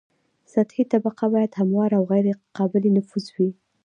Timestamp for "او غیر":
1.99-2.27